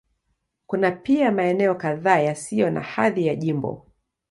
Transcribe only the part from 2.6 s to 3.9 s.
na hadhi ya jimbo.